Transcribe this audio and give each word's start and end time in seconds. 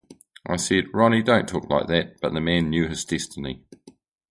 I 0.47 0.55
said, 0.55 0.85
'Ronnie, 0.95 1.21
don't 1.21 1.47
talk 1.47 1.69
like 1.69 1.85
that,' 1.89 2.19
but 2.21 2.33
the 2.33 2.41
man 2.41 2.71
knew 2.71 2.87
his 2.87 3.05
destiny. 3.05 3.61